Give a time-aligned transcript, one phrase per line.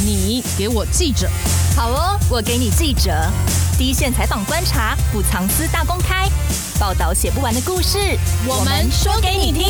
[0.00, 1.28] 你给我记者，
[1.76, 3.10] 好哦，我给你记者，
[3.76, 6.28] 第一线采访观察，不藏私大公开，
[6.78, 7.98] 报道写不完的故事，
[8.46, 9.66] 我们说给你听。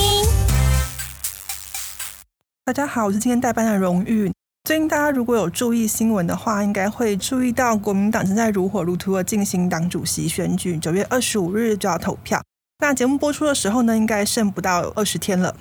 [2.67, 4.31] 大家好，我是今天代班的荣誉。
[4.65, 12.43] 最近大家如果有注意新闻的话，应该会注意到国民党正在如火如荼的进行党主席选举，九月二十五日就要投票。
[12.81, 15.57] 那节目播出的时候呢，应该剩不到二十天了。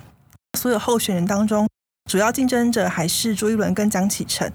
[0.58, 1.66] 所有候选人当中，
[2.08, 4.50] 主要竞争者还是朱一伦跟江启臣。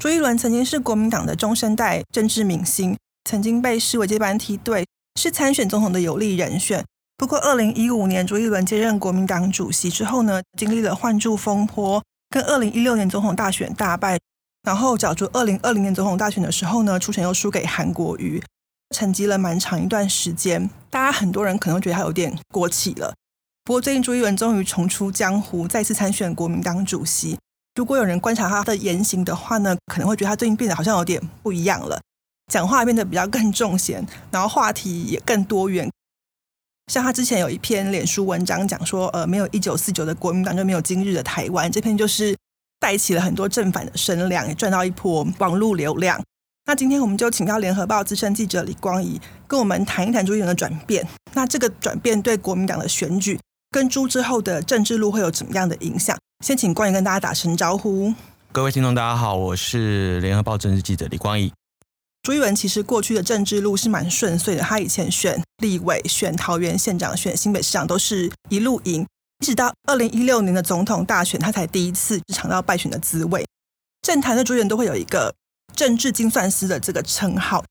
[0.00, 4.86] 朱一伦曾经是国民党的中生代政治明星，曾经被视为接班梯队，
[5.20, 6.84] 是参选总统的有力人选。
[7.16, 12.00] 不过，二零一五年朱一伦接任国民党主席之后呢，经历了换柱风波。
[12.30, 14.16] 跟二零一六年总统大选大败，
[14.62, 18.40] 然后角逐二零二零年总统大选的时候呢，初选又输给韩国瑜，
[18.94, 20.70] 沉寂了蛮长一段时间。
[20.90, 23.14] 大家很多人可能觉得他有点过气了。
[23.68, 27.38] 不过最近朱一伦终于重出江湖，再次参选国民党主席。
[27.74, 32.00] 如果有人观察他的言行的话呢，可能会觉得他最近变得好像有点不一样了，
[32.50, 35.86] 讲话变得比较更重咸，然后话题也更多元。
[36.90, 41.70] 像他之前有一篇脸书文章讲说，呃，没有一九四九的国民党就没有今日的台湾。
[41.70, 42.34] 这篇就是
[42.80, 46.18] 带起了很多正反的声量，也赚到一波网络流量。
[46.64, 51.06] 那今天我们就请到联合报资深记者李光仪跟我们谈一谈朱一伦的转变。
[51.34, 53.38] 那这个转变对国民党的选举
[53.70, 56.16] 跟朱之后的政治路会有怎么样的影响？
[56.42, 58.14] 先请光仪跟大家打声招呼。
[58.50, 61.52] 各位听众，大家好，我是联合报政治记者李光仪。
[62.22, 69.06] 朱一文其实过去的政治路是蛮顺遂的，他以前选立委、选桃园县长、选新北市长都是一路赢，
[69.40, 73.46] 一直到二零一六年的总统大选，他才第一次尝到败选的滋味。
[74.00, 75.34] 政坛的朱一伦都会有一个
[75.76, 77.62] 政治精算师的这个称号，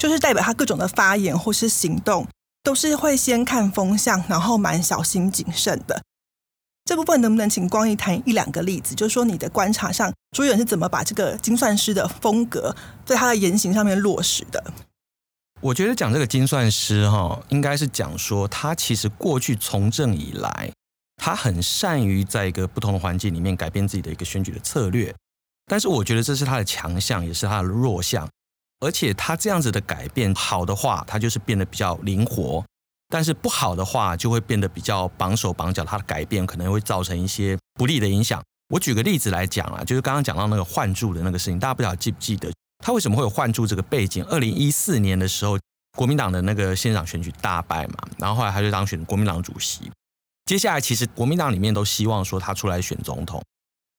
[0.00, 2.26] 就是代表他各种的发言或是行动
[2.66, 6.02] 都是会先看风向，然后蛮小心谨慎的。
[6.84, 8.92] 这部分能不能请光一谈一两个例子？
[8.92, 14.64] 就是说你的观察上，朱远是怎么把这个精算师的风格在他的言行上面落实的？
[15.60, 20.72] 我觉得讲这个精算师哈，应该是讲说他其实过去从政以来，
[21.22, 25.14] 他很善于在一个不同的环境里面改变自己的一个选举的策略。
[25.66, 28.28] 但是我觉得这是他的强项，也是他的弱项。
[28.80, 32.64] 而且他这样子的改变好的话，他就是变得比较灵活。
[33.08, 35.84] 但是不好的话，就会变得比较绑手绑脚。
[35.84, 38.42] 他的改变可能会造成一些不利的影响。
[38.70, 42.50] 我举个例子来讲啊，就是刚刚讲到那个换柱的那个事情，大家不知道记不记得，
[42.84, 44.24] 他为什么会有换柱这个背景？
[44.24, 45.56] 二零一四年的时候，
[45.96, 49.88] 国民党的那个县长选举大败嘛，然后后来他就当选国民党主席。
[50.46, 53.40] 接下来其实国民党里面都希望说他出来选总统，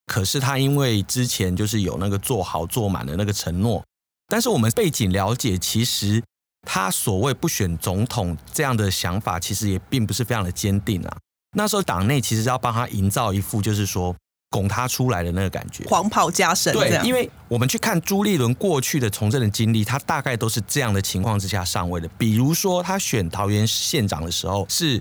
[0.06, 3.82] 可是他因为之前就是有那个做好做满的那个承诺，
[4.28, 6.22] 但是我们背景了解，其实。
[6.66, 11.16] 他所谓不选总统这样的想法，其实也并不是非常的坚定啊。
[11.56, 14.14] 那时候党内其实要帮他营造一副就是说
[14.50, 16.74] 拱他出来的那个感觉，黄袍加身。
[16.74, 22.08] 对，因为我们去看朱立伦过去的从政的经历，他大概都是这样的情况之下上位的。
[22.18, 25.00] 比如说他选桃园县长的时候，是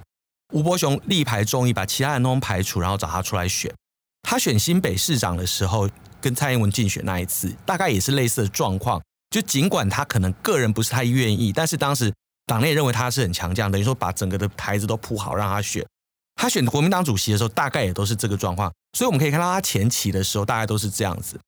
[0.54, 3.74] 吴伯雄力排众议，把其他人都排除，然后找他出来选。
[4.22, 5.90] 他选新北市长的时候，
[6.22, 9.02] 跟蔡英文竞选那一次，大概也是类似的状况。
[9.30, 12.14] 就尽管他可能个人不是太愿意，但是当时
[12.46, 15.86] 党内认为他是很强将，等于说把整个的台子都铺好让他选。
[16.36, 18.72] 他选国民党主席的时候，大概也都是这个状况。
[18.98, 21.40] 所以我们可以看到他前期的时候，大概都是这样子。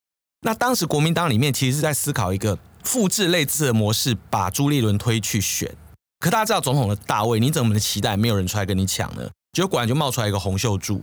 [0.42, 5.72] 那当时国民党里面其实是在思考一个复制类似的模式，把朱立伦推去选。
[6.18, 9.28] 可大家知道总统的大位，你怎么的期待没有人出来跟你抢呢？
[9.52, 11.02] 结果果然就冒出来一个洪秀柱，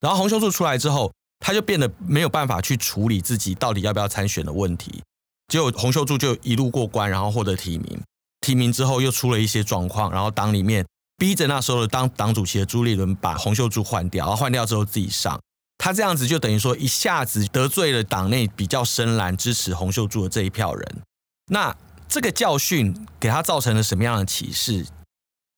[0.00, 5.02] 然后洪秀柱出来之后，他就变得没有办法去处理自己到底要不要参选的问题。
[5.50, 8.00] 结果洪秀柱就一路过关，然后获得提名。
[8.40, 10.86] 提名之后又出了一些状况，然后党里面
[11.18, 15.38] 逼着那时候的当党主席的朱立伦把洪秀柱换掉，然后换掉之后自己上。
[15.76, 21.02] 他这样子就等于说一下子得罪了党内比较深蓝支持洪秀柱的这一票人。
[21.48, 21.76] 那
[22.08, 24.86] 这个教训给他造成了什么样的启示？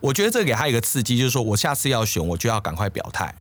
[0.05, 3.35] 我觉得这给他一个刺激，就是说我下次要选，我就要赶快表态。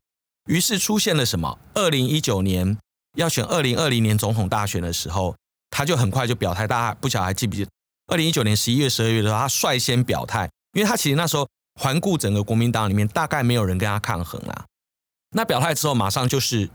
[0.50, 1.58] 于是出现了什么？
[1.76, 2.78] 二零一九年
[3.16, 5.36] 要选二零二零年总统大选的时候。
[5.72, 7.72] 他就很快就表态，大家不晓得还记不记得，
[8.08, 11.48] 二零一九年十一月、十二月的时候，他率先表态，因为他其实那时候
[11.80, 14.66] 环顾整个国民党里面，大概没有人跟他抗衡啦。
[15.34, 16.70] 那表态之后，马上就是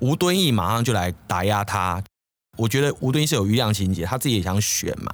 [0.00, 2.04] 吴敦义马上就来打压他。
[2.58, 5.10] 我觉得吴敦义是有余量情节，他自己也想选嘛，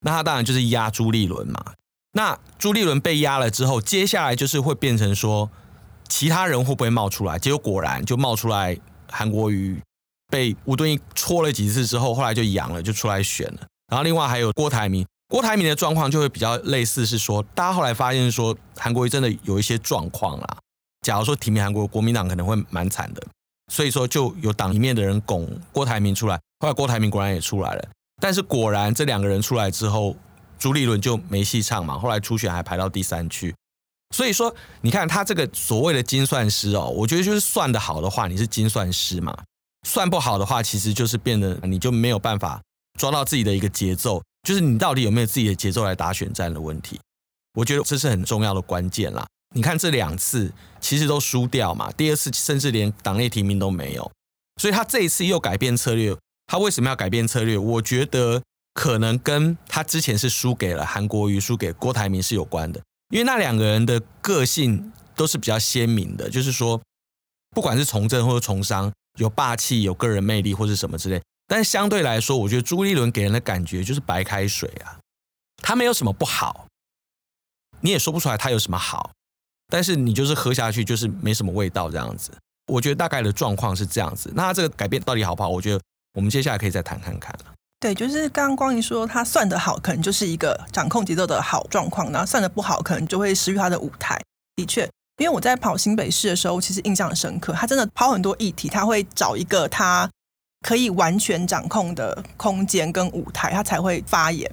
[0.00, 1.72] 那他当然就是压朱立伦嘛。
[2.12, 5.50] 那朱立伦被压了之后，接下来就是会变成说，
[6.08, 7.38] 其他人会不会冒出来？
[7.38, 8.78] 结果果然就冒出来
[9.10, 9.80] 韩国瑜。
[10.28, 13.60] 被吴敦义戳了几次之后，后来就痒了，就出来选了。
[13.88, 20.58] 然后另外还有郭台铭，郭台铭的状况就会比较类似，是说大家后来发现说韩国瑜真的有一些状况啦。
[21.02, 23.22] 假如说提名韩国，国民党可能会蛮惨的，
[23.72, 26.40] 所以说就有党里面的人拱郭台铭出来。
[26.58, 27.88] 后来郭台铭果然也出来了，
[28.20, 30.16] 但是果然这两个人出来之后，
[30.58, 31.98] 朱立伦就没戏唱嘛。
[31.98, 33.54] 后来初选还排到第三去，
[34.16, 39.32] 所以说你看他这个所谓的精算师哦，我觉得就是算得好的话，你是精算师嘛；
[39.86, 42.60] 算不好的话，其实就是变得你就没有办法
[42.98, 46.98] 抓到自己的一个节奏，就是你到底有没有自己的节奏来打选战的问题。
[47.54, 49.24] 我觉得这是很重要的关键啦。
[49.54, 54.10] 你看这两次其实都输掉嘛，第二次甚至连党内提名都没有，
[54.60, 56.14] 所以他这一次又改变策略。
[56.48, 57.56] 他为什么要改变策略？
[57.56, 58.42] 我觉得
[58.74, 62.80] 可能跟他之前是输给了韩国瑜、输给郭台铭是有关的。
[63.10, 66.80] 因为那两个人的个性都是比较鲜明的，就是说，
[67.54, 71.20] 不管是从政或者从商，有霸气、有个人魅力或者什么之类。
[71.46, 74.98] 但是相对来说，我觉得朱立伦给人的感觉就是白开水啊，
[75.62, 76.66] 他没有什么不好，
[77.80, 79.10] 你也说不出来他有什么好，
[79.68, 82.32] 但是你就是喝下去就是没什么味道这样子。
[82.66, 84.32] 我觉得大概的状况是这样子。
[84.34, 85.48] 那他这个改变到底好不好？
[85.48, 85.80] 我觉得。
[86.16, 87.30] 我们接下来可以再谈看看。
[87.78, 94.18] 对，就是刚刚光一说他算得好，可能就是一个掌控节奏的好状况；然后算得不好，可能就会失去他的舞台。
[94.54, 100.08] 的确，因为我在跑新北市的时候，其实印象很深刻，他真的跑很多议题，他会找一个他
[100.66, 104.50] 可以完全掌控的空间跟舞台，他才会发言。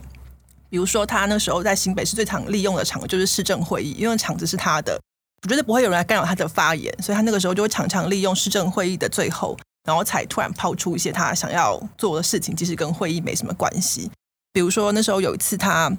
[0.69, 4.99] 比如说，他那时候在新北市最常利用的场就是市政会议，因为场子是他的，
[5.43, 9.57] 我觉得不会有人来干扰他的发言，所以他那个时候就会常常利用市政会议的最后。
[9.85, 14.09] 然后才突然抛出一些他想要做的事情，其实跟会议没什么关系。
[14.53, 15.91] 比如说那时候有一次他，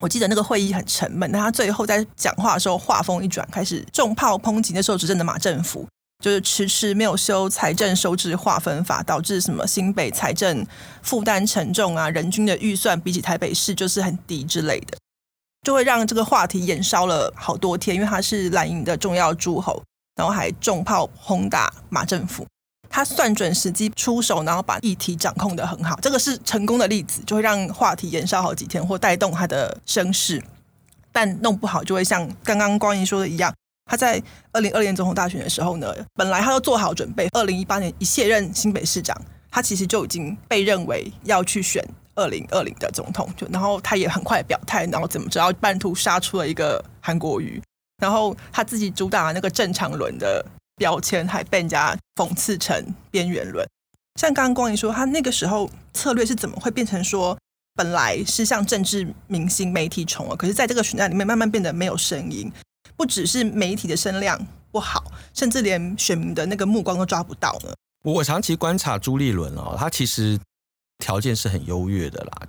[0.00, 5.86] 我记得那个会议很沉闷，但他最后在讲话的时候话锋一转，开始重炮抨击那时候执政的马政府，
[6.22, 10.66] 就是迟迟没有修财政收支划分法，导致什么新北财政
[11.02, 14.98] 负担沉重啊，人均的预算比起台北市就是很低之类的，
[15.62, 19.82] 就会让这个话题延烧了好多天，因为他是蓝营的重要诸侯，
[20.14, 22.46] 然后还重炮轰打马政府。
[22.88, 30.42] 他算准时机出手，然后把议题掌控得很好，这个是成功的例子，就会让话题延烧好几天，或带动他的声势。
[31.12, 33.52] 但弄不好，就会像刚刚光仪说的一样，
[33.86, 34.22] 他在
[34.52, 39.16] 二零二零总统大选的时候呢，本来他都做好准备，二零一八年一卸任新北市长，
[39.50, 41.82] 他其实就已经被认为要去选
[42.14, 47.62] 二零二零的总统，就然后他也很快表态，然后怎么着，半途杀出了一个韩国瑜，
[47.98, 50.44] 然后他自己主打那个正常轮的。
[50.76, 53.66] 标签还被人家讽刺成边缘论，
[54.20, 57.36] 像刚刚光仪说，他那个时候策略是怎么会变成说，
[57.74, 62.52] 本来是像政治明星媒体宠儿，可是在这个选战里面慢慢变得没有声音，
[62.96, 64.38] 不只是媒体的声量
[64.70, 67.72] 不好，甚至连选民的那个目光都抓不到呢。
[68.04, 70.38] 我长期观察朱立伦哦，他其实
[70.98, 72.46] 条件是很优越的啦。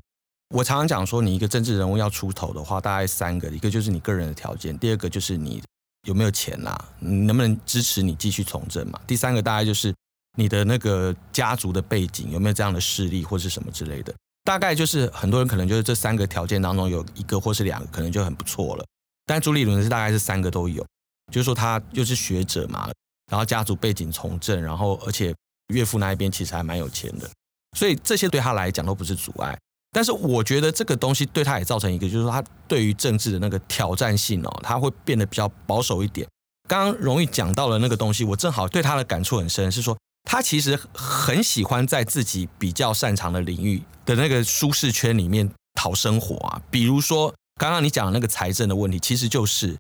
[0.55, 5.63] 我常常讲说，你一个政治人物要出头的话，大概三个，一个就是你个人的条件，第二个就是你。
[6.07, 6.89] 有没有钱呐、啊？
[6.99, 8.99] 你能不能支持你继续从政嘛？
[9.05, 9.93] 第三个大概就是
[10.37, 14.13] 你的那个家族的背景有没有这样的势力或是什么之类的。
[14.45, 18.85] 大概就是很多人可能就是这三个条件当中有一个或是两个可能就很不错了。
[19.25, 20.85] 但朱立伦是大概是三个都有，
[21.29, 22.89] 就是说他又是学者嘛，
[23.29, 25.35] 然后家族背景从政，然后而且
[25.73, 27.29] 岳父那一边其实还蛮有钱的，
[27.77, 29.57] 所以这些对他来讲都不是阻碍。
[29.97, 36.27] 但是我觉得这个东西对他也造成一个，就是说他对于政治的那个挑战性哦，他会变得比较保守一点。
[36.69, 39.97] 刚刚荣誉讲到了那个东西，我正好对他的感触很深，是说
[40.29, 46.61] 他其实很喜欢在自己比较擅长的领域的那个舒适圈里面讨生活啊。
[46.69, 49.75] 比如说刚刚你讲的那个财政的问题，其实就是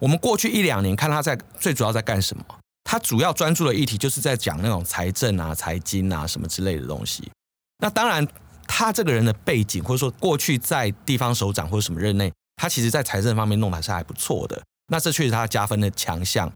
[0.00, 2.44] 我们过去一两年看他在最主要在干什么，
[2.84, 7.30] 他主要专注的议题就是在讲那种财政啊、财经啊什么之类的东西。
[7.78, 8.28] 那当然。
[8.66, 14.62] 他这个人的背景，或者说过去在地方首长或者什么任内，他其实在财政方面弄的还是还不错的。
[14.88, 16.52] 那这确实他加分的强项。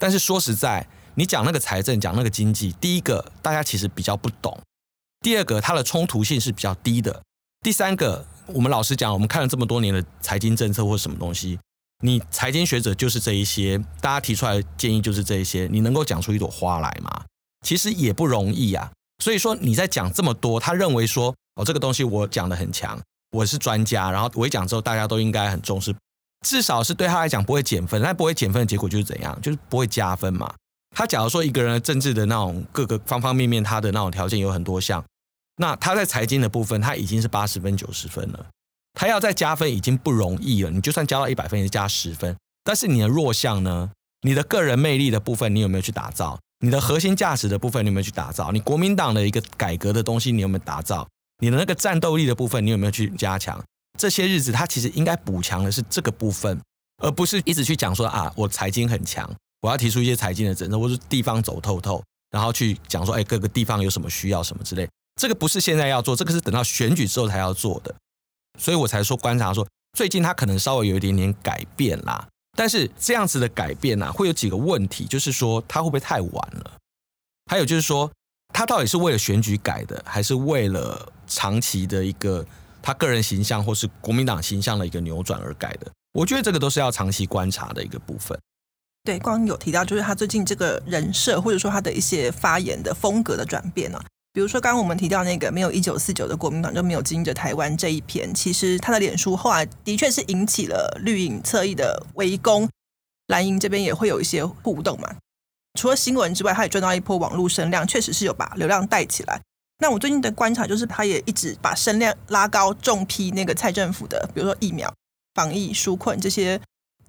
[0.00, 4.52] 但是说实在，你讲那个财政，讲那个经济，第一个大家其实比较不懂；
[5.20, 7.22] 第二个，它的冲突性是比较低的；
[7.60, 11.58] 第三个，我们老实讲，我们看了这么多年的财经政策或什么东西，
[12.04, 17.24] 你财经学者就是这一些，大家提出来的建议就是这一些，你能够讲出一朵花来吗？
[17.64, 18.90] 其实也不容易呀。
[19.22, 21.34] 所以说你在讲这么多，他认为说。
[21.58, 22.98] 哦，这个东西我讲的很强，
[23.32, 24.10] 我是专家。
[24.12, 25.94] 然后我一讲之后，大家都应该很重视，
[26.46, 28.00] 至少是对他来讲不会减分。
[28.00, 29.36] 但不会减分的结果就是怎样？
[29.42, 30.54] 就是不会加分嘛。
[30.94, 35.04] 他假如说一个人的政治的那种各个方方面面，他的那种条件有很多项，
[35.56, 38.46] 那他在财经的部分他已经是八十分九十分了，
[38.94, 40.70] 他要再加分已经不容易了。
[40.70, 42.36] 你就算加到一百分，也是加十分。
[42.62, 43.90] 但是你的弱项呢？
[44.22, 46.38] 你的个人魅力的部分，你有没有去打造？
[46.60, 48.50] 你的核心价值的部分，你有没有去打造？
[48.52, 51.06] 你国民党的一个改革的东西，你有没有打造？
[51.38, 53.62] 你的那个战斗力的部分，你有没有去加强？
[53.98, 56.60] 这些日子他其实应该补强的是这个部分，
[57.02, 59.28] 而不是一直去讲说啊，我财经很强，
[59.60, 64.88] 我要提出一些财经的政策，或是地方走透透，然后去讲说，哎，各个地方有什么需要什么之类。
[65.20, 67.94] 这个不是现在要做，这个是等到选举之后才要做的，
[68.58, 69.66] 所以我才说观察说，
[69.96, 72.28] 最近他可能稍微有一点点改变啦。
[72.56, 76.72] 但是这样子的改变呢、啊，会有几个问题，就是说他会不会太晚了？
[77.50, 78.10] 还有就是说，
[78.58, 82.44] 他到底是为了选举改的，还是为了长期的一个
[82.82, 85.86] 他个人形象或是国民党形象的一个扭转而改的？
[86.12, 88.36] 我觉得这个都是要长期观察的一个部分。
[89.04, 94.00] 对，刚刚有提到，就是他最近这个人设，或者说他的一些发言的风格的转变呢、
[94.32, 102.68] 比如说，刚刚我们提到那个没有一九四九的国民党就没有经营着台湾这一篇，其实他的脸书后来的确是引起了绿营侧翼的围攻，
[103.28, 105.14] 蓝营这边也会有一些互动嘛。
[105.78, 109.40] 除了新闻之外，他也赚到一波网络声量，确实是有把流量带起来。
[109.78, 114.92] 那我最近的观察就是，他也一直把声量拉高，重批那个蔡政府的，比如说疫苗、
[115.34, 116.60] 防疫、纾困这些。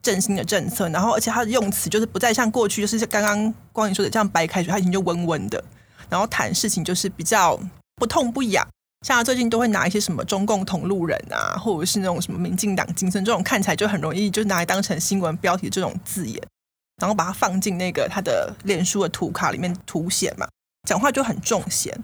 [0.02, 5.62] 振兴的政策，然后而且他的用词就是不再像过去，就是刚刚光宇说的这样白开水，他已经就温温的，
[6.10, 7.60] 然后谈事情就是比较
[7.98, 8.66] 不痛不痒，
[9.06, 16.42] 像他最近都会拿一些什么中共同路人啊，或者是那种什么民进党精神这种看起来就很容易就拿来当成新闻标题的这种字眼，
[17.00, 20.48] 然后把它放进那个他的脸书的图卡里面凸显嘛，
[20.88, 21.98] 讲话就很重咸。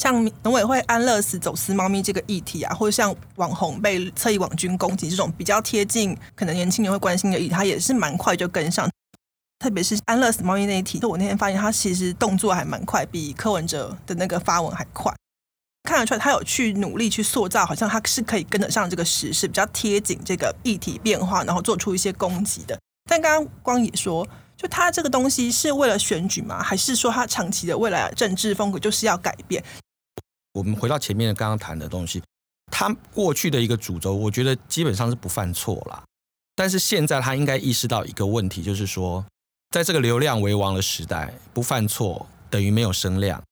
[0.00, 8.88] 像农委会安乐死走私猫咪这个议题啊，或者像网红被侧翼网军攻击这种比较贴近可能年轻人会关心的议题，他也是蛮快就跟上。
[9.58, 15.12] 特别是安乐死猫咪那一题，就我那天发现他其实动作还蛮快，比柯文哲的那个发文还快。
[15.82, 22.78] 看得出来他有去努力去塑造，好像他是可以跟得上这个时事，比较贴紧这个议题变化，然后做出一些攻击的。
[23.08, 26.62] 但刚刚光也说，就他这个东西是为了选举吗？
[26.62, 29.64] 还是说他长期的未来政治风格就是要改变？
[30.52, 32.22] 我们回到前面的刚刚谈的东西，
[32.70, 36.02] 他过去的一个主轴，我觉得基本上是不犯错啦。
[36.54, 39.24] 但是现在他应该意识到一个问题，就是说，
[39.70, 43.42] 在这个流量为王的时代，不犯错等于没有声量，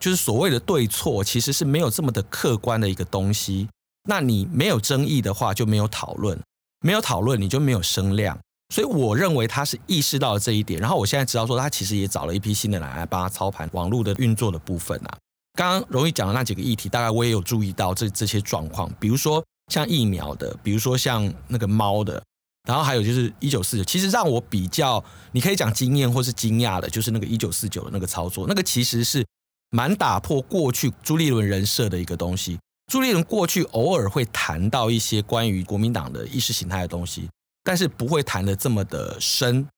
[0.00, 3.68] 就是所谓的对错其实是没有这么的客观的一个东西。
[4.08, 6.40] 那你没有争议的话，就没有讨论，
[6.80, 8.38] 没有讨论你就没有声量。
[8.74, 10.78] 所以我认为他是意识到了这一点。
[10.80, 15.18] 然后我现在知道说，他其实也找了一批新的人来帮他操盘网络的运作的部分啊。
[15.54, 22.22] 刚刚容易讲的那几个议题，大概我也有注意到这这些状况，比如说像疫苗的，比如说像那个猫的，
[22.68, 29.24] 然后还有就是一九四九，其实让我比较，你可以讲惊艳或是惊讶的，就是那个一九四九的那个操作，那个其实是
[29.70, 32.58] 蛮打破过去朱立伦人设的一个东西。
[32.92, 37.28] 朱立伦过去偶尔会谈到一些关于国民党的意识形态的东西，
[37.68, 39.68] 但是不会谈得这么的深。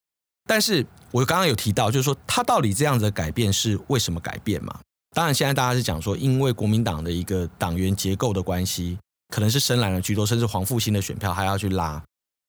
[0.47, 4.79] 但是我刚刚有提到，就是说他到底这样子的改变是为什么改变嘛？
[5.13, 8.97] 当然，现在大家是讲说，因为国民党的一个党员结构的关系，
[9.35, 12.01] 可能是深蓝的居多，甚至黄复兴的选票还要去拉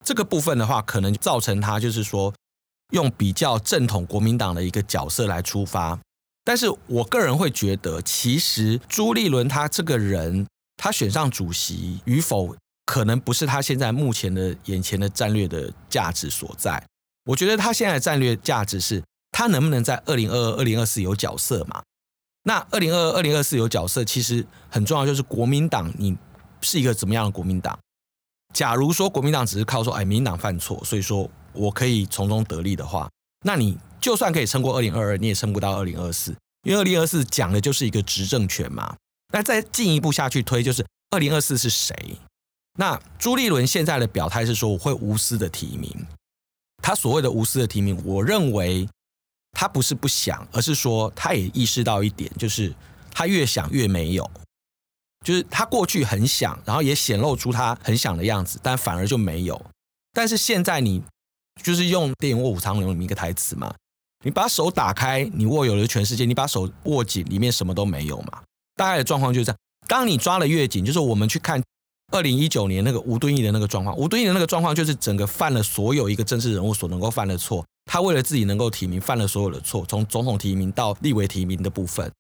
[0.06, 2.32] 这个部分的话，可能造成他就是说
[2.92, 6.00] 用比较正统国民党的一个角色来出发。
[6.44, 10.46] 但是我个人会觉得，其实朱立伦他这个人，
[10.78, 12.56] 他选上主席与否，
[12.92, 16.84] 可能不是他现在目前的眼前的战略的价值所在。
[17.24, 21.82] 我觉得他现在的战略价值是，他能不能在二零二二、二零二四有角色嘛？
[22.44, 26.18] 那二零二二、二零二四有角色，其实很重要，就是国民党你
[26.60, 27.80] 是一个怎么样的国民党？
[28.54, 33.10] 假如说国民党只是靠说，哎，民党犯错，所以说我可以从中得利的话，
[33.46, 38.98] 那你就算可以撑过二零二二，你也撑不到二零二四，因为二零二四讲的就是一个执政权嘛。
[39.32, 41.96] 那再进一步下去推，就是二零二四是谁？
[42.78, 45.90] 那朱立伦现在的表态是说，我会无私的提名。
[46.82, 48.88] 他所谓的无私的提名，我认为。
[49.54, 52.74] 他不是不想，而是说他也意识到一点，就是
[53.12, 54.32] 他越想越没有，
[55.26, 59.62] 就是他过去很想，然后也显露出他很想的样子，但反而就没有。
[60.14, 61.04] 但是现在你
[61.62, 63.76] 就是用电影《卧虎藏龙》里面一个台词嘛，
[64.24, 68.42] 你把手打开，你握有了全世界；你把手握紧，里面什么都没有嘛。
[68.78, 69.58] 大概的状况就是这样。
[69.86, 71.62] 当你抓了越紧，就是我们去看
[72.12, 77.66] 二零一九年那个吴敦义的那个状况，吴敦义的那个状况就是整个犯了所有一个政治人物所能够犯的错。
[77.86, 82.12] 他为了自己能够提名，犯了所有的错，从总统提名到立委提名的部分。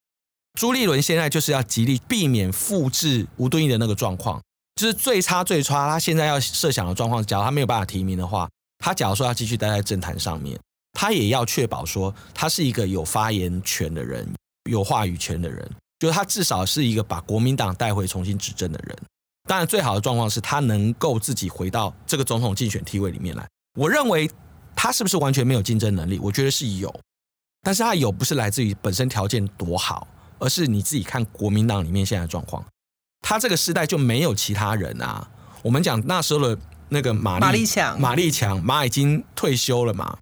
[0.59, 4.41] 朱立伦现在就是要极力避免复制吴敦义的那个状况，
[4.75, 5.87] 就是最差最差。
[5.87, 10.59] 他现在要设想的状况，假如他没有办法提名的话，他假如说要继续待在政坛上面，
[10.93, 14.27] 他也要确保说他是一个有发言权的人，
[14.69, 15.69] 有话语权的人，
[15.99, 18.97] 就是他至少是一个把国民党带回重新执政的人。
[19.51, 23.45] 当然，最好的状况是他能够自己回到这个总统竞选梯位里面来。
[23.77, 24.31] 我认为。
[24.73, 26.17] 他是不是完全没有竞争能力？
[26.17, 26.91] 我觉得是有，
[27.61, 30.07] 但是他有不是来自于本身条件多好，
[30.39, 32.65] 而是你自己看国民党里面现在的状况，
[33.19, 35.29] 他这个时代就没有其他人啊。
[35.61, 36.57] 我们讲那时候的
[36.89, 40.17] 那个马马立强，马立强马已经退休了嘛，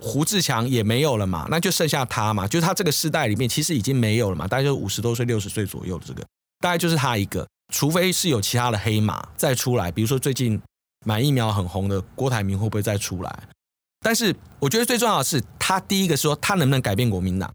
[0.00, 6.22] 胡志强也没有了嘛，那就剩下他嘛，就是他这个时代里面其实已经没有了嘛，大概就五十多岁、六十岁左右的这个，
[6.60, 10.60] 大概就是他一个，除非是有其他的黑马再出来，比如说最近
[11.04, 13.48] 买疫苗很红的郭台铭会不会再出来？
[14.00, 17.52] 但是我觉得最重要的是，他第一个说他能不能改变国民党，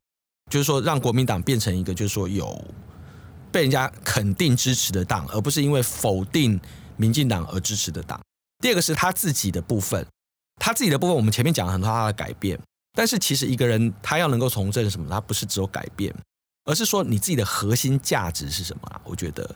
[0.51, 2.61] 就是说让国民党变成一个就是说有
[3.51, 6.59] 被人家肯定支持的党，而不是因为否定
[6.97, 8.19] 民进党而支持的党。
[8.59, 10.05] 第二个是他自己的部分。
[10.59, 12.59] 他自己的部分，我们前面讲了很多他的改变，
[12.93, 16.11] 但是其实一个人他要能够从政什么，他不是只有改变，
[16.65, 18.99] 而是说你自己的核心价值是什么啊？
[19.03, 19.55] 我觉得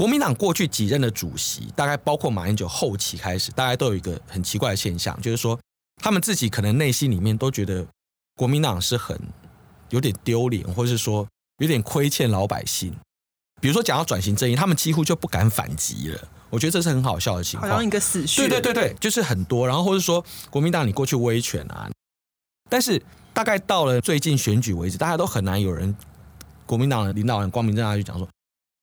[0.00, 5.60] 国民党过去几任的主席，大概包括马英九后期开始，大概都有一个很奇怪的现象，就是说
[6.02, 7.86] 他们自己可能内心里面都觉得
[8.34, 9.20] 国民党是很
[9.90, 11.28] 有点丢脸，或者是说
[11.58, 12.96] 有点亏欠老百姓。
[13.60, 16.28] 比如说讲到转型正义，他们几乎就不敢反击了。
[16.48, 18.48] 我觉得这是很好笑的情况，好像一个死穴。
[18.48, 21.90] 对对对对，就是很多，然后或者说国民党你过去威权啊，
[22.70, 23.02] 但是
[23.34, 25.94] 大概到了最近选举为止，大家都很难有人
[26.64, 28.26] 国民党的领导人光明正大去讲说，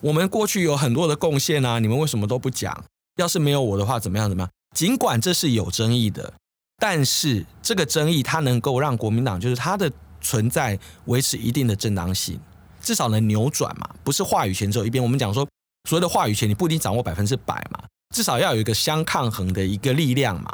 [0.03, 2.85] 我们过去有很多的贡献啊，你们为什么都不讲？
[3.17, 4.49] 要是没有我的话，怎么样怎么样？
[4.75, 6.33] 尽管这是有争议的，
[6.77, 12.39] 但是这个争议它能够让国民党就是它的存在维持一定的正当性，
[12.81, 15.03] 至少能扭转嘛，不是话语权只有一边。
[15.03, 15.47] 我们讲说。
[15.87, 17.81] 所谓的话语权，你不一定掌握百分之百嘛，
[18.13, 20.53] 至少要有一个相抗衡的一个力量嘛。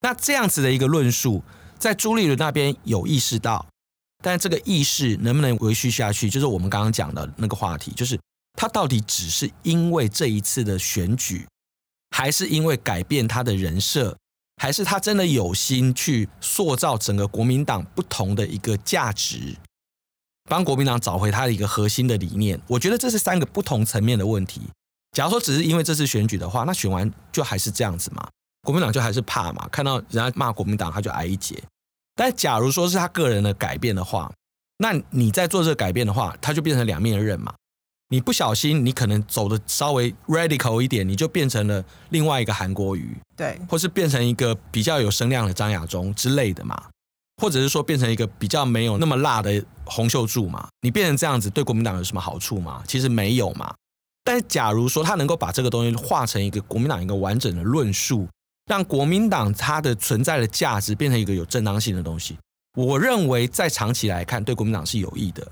[0.00, 1.42] 那这样子的一个论述，
[1.78, 3.66] 在朱立伦那边有意识到，
[4.22, 8.18] 但这个意识能不能维续下去，就是我们刚刚讲的那个话题，就是
[8.60, 11.46] 他到底只是因为这一次的选举，
[12.10, 14.14] 还是因为改变他的人设，
[14.58, 19.56] 还是他真的有心去塑造整个国民党不同的一个价值？
[20.44, 24.60] 帮国民党找回他的一个核心的理念，我觉得这是三个不同层面的问题。
[25.12, 28.28] 假如说只是因为这次选举的话，那选完就还是这样子嘛，
[28.60, 31.56] 国民党就还是怕嘛，看到人家骂国民党他就挨一截。
[32.14, 34.30] 但假如说是他个人的改变的话，
[34.76, 37.54] 那你在做这个改变的话，他就变成两面刃嘛。
[38.10, 46.76] 你不小心，你可能走的稍微 radical 一点，你就变成了另外一个韩国瑜，对，或是变成一个比较有声量的张亚中之类的嘛。
[47.40, 50.68] 或者是说变成一个比较没有那么辣的洪秀柱嘛？
[50.82, 52.82] 你变成这样子对国民党有什么好处吗？
[52.86, 53.74] 其实没有嘛。
[54.22, 58.28] 但是假如说他能够把这个东西化成一个国民党一个完整的论述，
[58.66, 62.36] 让国民党它的存在的价值变成一个有正当性的东西，
[62.76, 65.50] 我认为在长期来看对国民党是有益的。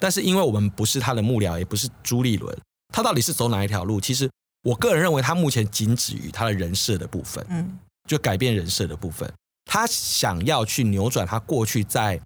[0.00, 2.58] 但是因为我们不是他的幕僚，也不是朱立伦，
[2.92, 4.00] 他到底是走哪一条路？
[4.00, 4.28] 其实
[4.64, 9.32] 我个人认为他目前仅止于他的人设的部分，嗯，就改变人设的部分。
[9.66, 12.20] 他想要去扭转他过去在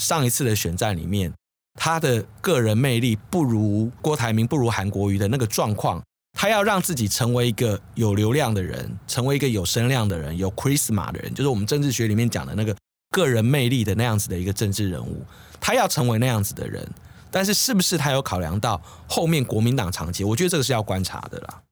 [0.00, 1.32] 上一次的选战里面，
[1.74, 6.02] 他的个人魅力不如郭台铭、不如韩国瑜的那个状况。
[6.32, 12.74] 他要让自己成为一个有流量的人，成为一个有声量的人，有 charisma 的人，就是我们政治学里面讲的那个
[13.10, 15.24] 个人魅力的那样子的一个政治人物。
[15.60, 16.88] 他要成为那样子的人，
[17.30, 20.24] 但是是不是他有考量到后面国民党长期？
[20.24, 21.62] 我觉得这个是要观察的啦。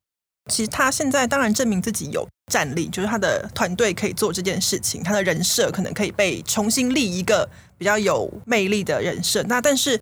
[0.51, 9.43] 其实他现在当然证明自己有战力，就是他的团队可以做这件事情，他的人设可能可以被重新立一个比较有魅力的人设。
[9.43, 10.01] 那但是，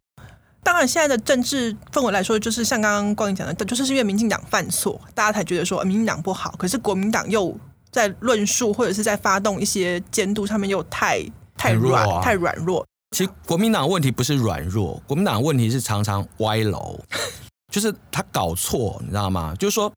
[0.63, 6.55] 当然现在的政治氛围来说，就是像刚刚光影讲的，就是是因为民进党犯错，大家才觉得说民进党不好。
[6.57, 7.53] 可是国民党又
[7.91, 11.21] 在论述或者是在发动一些监督上面又太
[11.57, 12.87] 太软、啊、太软弱。
[13.17, 17.01] 其实国民党问题不是软弱，国民党问题是常常歪楼，
[17.73, 19.55] 就是他搞错，你知道吗？
[19.55, 19.91] 就是说。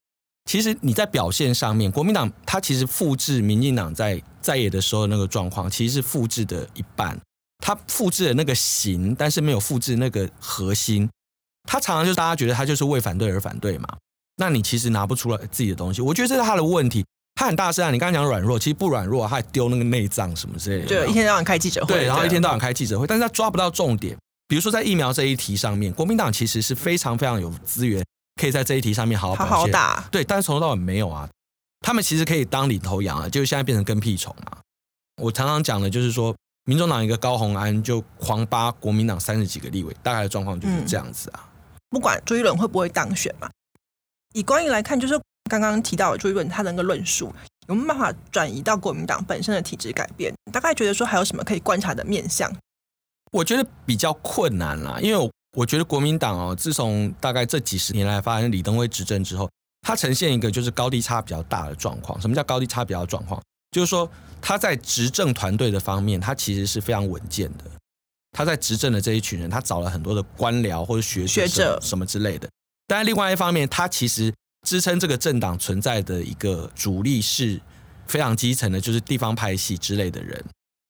[0.45, 7.19] 其实你在表现上面，国民党他其实复制民进党在在野的时候的那个状况，其实是复制的一半。
[7.63, 11.07] 他复制了那个形，但是没有复制那个核心。
[11.67, 13.87] 他常常就是大家觉得他就是为反对而反对嘛。
[14.37, 16.01] 那你其实拿不出来自己的东西。
[16.01, 17.05] 我觉得这是他的问题。
[17.39, 20.87] 他很大声啊，你刚刚讲软弱，其实不软弱，他还丢那个内脏什么之类的。
[20.89, 21.87] 对，一天到晚开记者会。
[21.87, 24.17] 对，然后一天到晚开记者会，但是他抓不到重点。
[24.45, 28.03] 比如说在疫苗这一题上面，国民党其实是非常非常有资源。
[28.41, 30.03] 可以在这一题上面好好，好好打。
[30.11, 31.29] 对，但是从头到尾没有啊。
[31.79, 34.57] 他们其实可以当领头羊啊，就现在变成跟屁虫啊。
[35.21, 41.39] 我常常讲的就是说，民众党一个高虹安就狂扒国民党三十几个立委，大概的状况就是这样子啊。
[41.39, 43.49] 嗯、不管朱一伦会不会当选嘛，
[44.33, 45.17] 以观影来看，就是
[45.49, 47.33] 刚刚提到的朱一伦他的那个论述，
[47.67, 50.33] 有没有办法转移到国民党本身的体制改变？
[50.53, 52.49] 大概觉得说还有什么可以观察的面向？
[53.31, 55.29] 我觉得比较困难啦，因为我。
[55.57, 59.49] 我觉得国民党哦，自从大概这几十年来发生李登辉执政之后，
[59.81, 62.21] 它呈现一个就是高低差比较大的状况。
[62.21, 63.41] 什么叫高低差比较状况？
[63.71, 64.09] 就是说
[64.39, 67.65] 他在执政团队的方面，他其实是非常稳健的。
[68.31, 72.47] 他在执政的这一群人，他找了很多的官僚或者学学者什么之类的。
[72.85, 74.31] 但另外一方面，他其实
[74.67, 77.59] 支撑这个政党存在的一个主力是
[78.07, 80.43] 非常基层的，就是地方派系之类的人。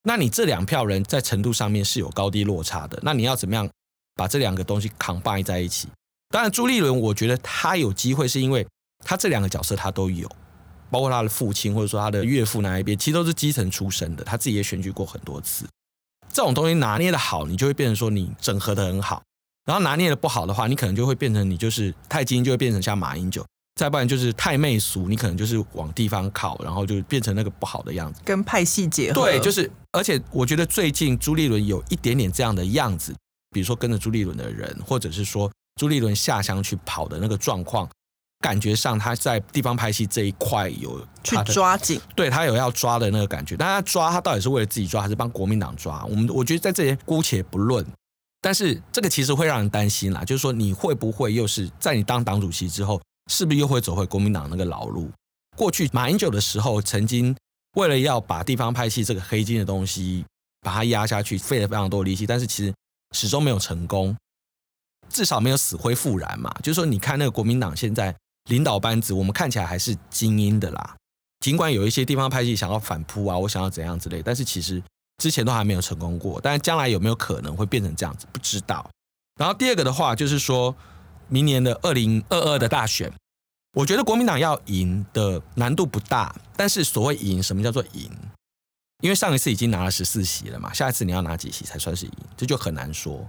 [0.03, 2.99] 那你这两票人在程度上面是有高低落差的。
[3.03, 3.69] 那你要怎么样
[4.15, 5.87] 把这两个东西 combine 在一起？
[6.29, 8.65] 当然，朱立伦我觉得他有机会，是因为
[9.05, 10.29] 他这两个角色他都有，
[10.89, 15.65] 包括他的父亲或者说他的岳父那一边，其实都是基层出身的，他自己也选举过很多次。
[16.31, 19.21] 这种东西拿捏的好，你就会变成说你整合的很好；
[19.65, 23.41] 然后拿捏的不好的话，你可能就会变成你就是太精英，就会变成像马英九；
[23.79, 29.21] 再不然就是太媚俗，你可能就是往地方靠，然后就变成那个不好的样子，跟派系结合。
[29.21, 33.15] 对，就是，而且我觉得最近朱立伦有一点点这样的样子，
[33.51, 37.87] 比如说跟着朱立伦的人，或者是说朱立伦下乡去跑的那个状况。
[38.41, 43.57] 感觉上他在地方派系这一块有去抓紧，对他有要抓的那个感觉。
[43.57, 46.05] 但他抓他到底是为了自己抓，还是帮国民党抓？
[46.05, 47.85] 我们我觉得在这些姑且不论，
[48.39, 50.23] 但是这个其实会让人担心啦。
[50.23, 55.09] 就是说你会不会又是在你当党主席之后，是不是又会走回国民党那个老路？
[55.55, 57.33] 过去马英九的时候，曾经
[57.77, 60.25] 为了要把地方派系这个黑金的东西
[60.59, 62.73] 把它压下去，费了非常多力气，但是其实
[63.15, 64.17] 始终没有成功，
[65.07, 66.53] 至少没有死灰复燃嘛。
[66.61, 68.13] 就是说，你看那个国民党现在。
[68.49, 70.95] 领导班子，我们看起来还是精英的啦。
[71.39, 74.81] 尽管有一些地方派系想要反扑啊，我想要怎样之类，但是其实
[75.19, 76.41] 之前都还没有成功过。
[76.41, 78.89] 但是将来有没有可能会变成这样子，不知道。
[79.39, 80.75] 然后第二个的话，就是说
[81.29, 83.11] 明年的二零二二的大选，
[83.73, 86.35] 我觉得国民党要赢的难度不大。
[86.57, 88.11] 但是所谓赢，什么叫做赢？
[89.01, 92.13] 因为上一次已经拿了十四席了嘛，下一次你要拿几席才算是赢？
[92.35, 93.25] 这就很难说。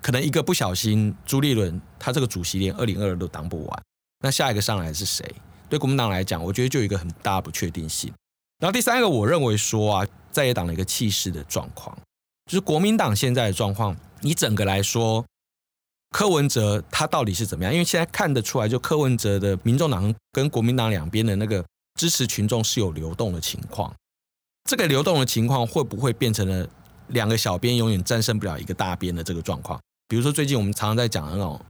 [0.00, 3.82] 可能一个不小心，朱立伦他这个主席连二零二二都当不完，
[4.20, 5.34] 那下一个上来是谁？
[5.68, 8.12] 对国民党来讲，我觉得就有一个很大的不确定性。
[8.58, 11.96] 然后第三个，我认为说啊，在野党的一个气势的状况，
[12.46, 15.24] 就是国民党现在的状况，你整个来说，
[16.10, 17.72] 柯文哲他到底是怎么样？
[17.72, 23.94] 因为现在看得出来，就柯文哲的民众党跟国民党两边的那个支持群众是有流动的情况，
[24.64, 26.66] 这个流动的情况会不会变成了
[27.08, 29.78] 两个小边永远战胜不了一个大边的这个状况？
[30.08, 31.60] 比如说，最近我们常常在讲的那种，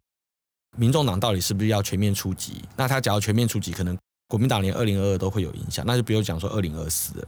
[0.77, 2.63] 民众党到底是不是要全面出击？
[2.77, 3.99] 那他假如全面出击，可能
[4.29, 7.27] 国民党连二零二二都会有影响，那就不用讲说二零二四了。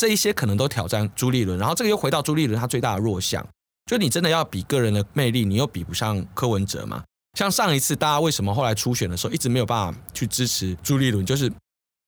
[0.00, 3.46] 这一些可能都挑战朱立伦，然后这个又回到朱立伦他最大的弱项，
[3.86, 7.02] 就你真的要比个人的魅力，你又比不上柯文哲嘛？
[7.38, 11.50] 像上一次大家为什么后来初选的时候一直没有办法去支持朱立伦，就是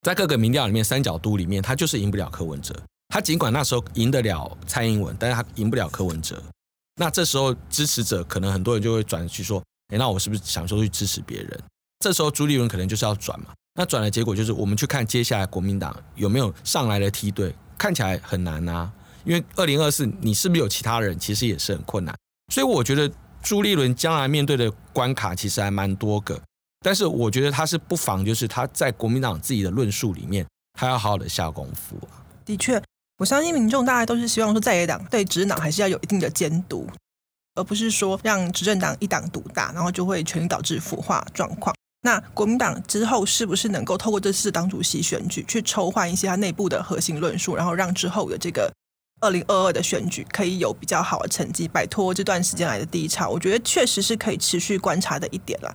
[0.03, 2.75] 在各个民调里面三角都里面，他就是赢不了柯文哲。
[3.09, 6.43] 他尽管那时候赢得了蔡英文，但是他赢不了柯文哲。
[6.97, 11.63] 那这时候支持者可能很多人就会转去说，诶，那我是不是想说去支持别人？
[12.01, 13.47] 这时候朱立伦可能就是要转嘛。
[13.75, 18.91] 那转的结果就是，我们去看接下来国民党有没有上来的梯队，看起来很难啊。
[19.25, 22.15] 因为二零二四你是不是有其他人，其实也是很困难。
[22.53, 23.11] 所以我觉得
[23.43, 26.41] 朱立伦将来面对的关卡其实还蛮多个，
[26.81, 30.47] 但是我觉得他是不妨就是他在国民党自己的论述里面，
[30.79, 31.97] 他要好好的下功夫。
[32.45, 32.83] 的确。
[33.19, 36.89] 我相信民众大概都是希望说，在野党对执政党还是要有一定的监督，
[37.57, 41.75] 而不是说让执政党一党独大，然后就会全力导致腐化状况。
[42.03, 48.73] 那国民党之后是不是能够透过这次党主席选举去抽换一些他内部的核心论述，然后让之后的这个
[49.21, 53.29] 二零二二的选举可以有比较好的成绩，摆脱这段时间来的低潮？
[53.31, 55.75] 我觉得确实是可以持续观察的一点啦。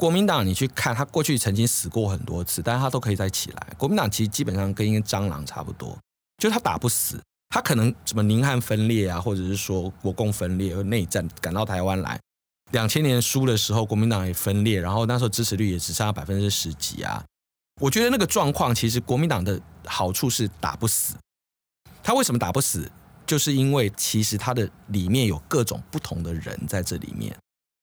[0.00, 3.66] 国民党你去看，他过去曾经死过很多次，但是他都可以再起来。
[3.76, 5.96] 国民党其实基本上跟一个蟑螂差不多。
[6.38, 7.20] 就他打不死，
[7.50, 12.18] 他可能什么宁汉分裂啊，或者是说国共分裂和内战赶到台湾来，
[12.72, 17.22] 两千年输的时候，国民党也分裂，然后那时候支持率也只剩下百分之十几啊。
[17.78, 21.14] 我觉得那个状况，其实国民党的好处是打不死。
[22.02, 22.90] 他为什么打不死？
[23.26, 27.36] 就是因为其实他的里面有各种不同的人在这里面，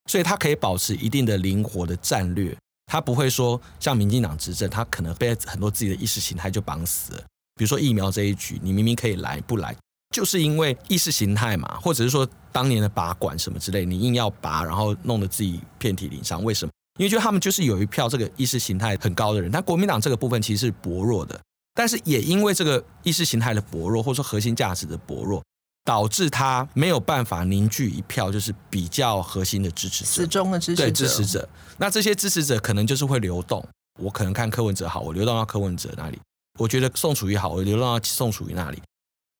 [0.10, 2.56] 所以他可以保持一定的灵活的战略。
[2.88, 7.20] 他不会说像民进党执政，他可能被很多自己的意识形态就绑死了。
[7.56, 9.76] 比如说疫苗这一局，你明明可以来不来，
[10.14, 16.44] 就是因为意识形态嘛，或者是说当年的拔管什么之类，你硬要拔，然后弄得自己遍体鳞伤。
[16.44, 16.72] 为什么？
[17.00, 21.40] 因为就他们就是有一票这个意识形态很高的人，但国民党这个部分其实是薄弱的，
[21.78, 25.44] 但是也因为这个意识形态的薄弱，或者说核心价值的薄弱，
[25.86, 31.48] 导致他没有办法凝聚一票就是比较核心的支持者，死忠的支持者，对支持者。
[31.78, 33.64] 那这些支持者可能就是会流动，
[34.00, 36.20] 我可能看柯文哲好，我流动到柯文哲那里。
[36.58, 38.82] 我觉得宋楚瑜好，我流动到宋楚瑜那里。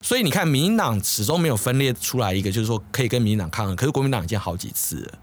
[0.06, 3.76] 所以你看，民进党始终没有分裂出来一个，就是说可以跟民进党抗衡。
[3.76, 5.18] 可是国民党已经好几次了，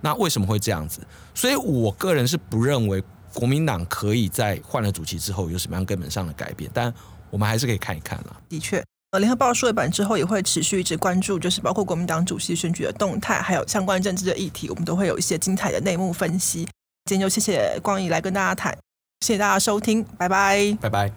[0.00, 1.06] 那为什么会这样子？
[1.34, 6.70] 所以我个人是不认为国民党可以在换了主席之后有什么样根本上的改变。
[6.74, 6.92] 但
[7.30, 8.36] 我们还是可以看一看了。
[8.48, 16.68] 的确，呃，联合报数位版之后也会持续一直关注，就是包括国民党主席选举的动态，还有相关政治的议题，我们都会有一些精彩的内幕分析。
[17.04, 18.76] 今天就谢谢光仪来跟大家谈。
[19.20, 21.12] 谢谢大家收听，拜拜，拜拜。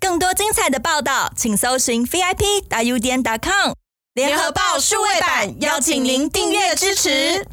[0.00, 3.72] 更多精彩的报道，请搜寻 VIP 大 U 点 com
[4.14, 7.46] 联合报数位版，邀请您订阅支持。